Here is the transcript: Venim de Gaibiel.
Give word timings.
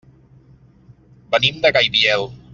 Venim 1.35 1.61
de 1.67 1.73
Gaibiel. 1.77 2.29